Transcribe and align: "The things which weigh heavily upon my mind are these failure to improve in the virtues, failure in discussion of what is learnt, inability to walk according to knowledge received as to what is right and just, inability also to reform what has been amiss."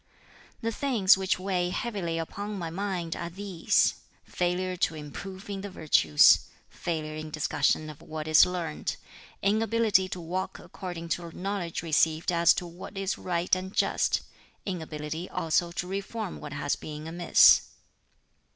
"The 0.61 0.71
things 0.71 1.15
which 1.15 1.37
weigh 1.37 1.69
heavily 1.69 2.17
upon 2.17 2.57
my 2.57 2.71
mind 2.71 3.15
are 3.15 3.29
these 3.29 3.99
failure 4.23 4.75
to 4.77 4.95
improve 4.95 5.47
in 5.47 5.61
the 5.61 5.69
virtues, 5.69 6.47
failure 6.71 7.13
in 7.15 7.29
discussion 7.29 7.87
of 7.87 8.01
what 8.01 8.27
is 8.27 8.43
learnt, 8.43 8.97
inability 9.43 10.09
to 10.09 10.19
walk 10.19 10.57
according 10.57 11.09
to 11.09 11.31
knowledge 11.37 11.83
received 11.83 12.31
as 12.31 12.51
to 12.55 12.65
what 12.65 12.97
is 12.97 13.19
right 13.19 13.55
and 13.55 13.75
just, 13.75 14.21
inability 14.65 15.29
also 15.29 15.71
to 15.73 15.85
reform 15.85 16.39
what 16.41 16.53
has 16.53 16.75
been 16.75 17.05
amiss." 17.05 17.67